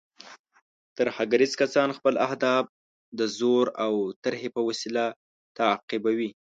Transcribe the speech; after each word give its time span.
ترهګریز 0.97 1.53
کسان 1.61 1.89
خپل 1.97 2.13
اهداف 2.27 2.63
د 3.19 3.19
زور 3.39 3.65
او 3.85 3.93
ترهې 4.23 4.49
په 4.55 4.61
وسیله 4.67 5.05
تعقیبوي. 5.57 6.29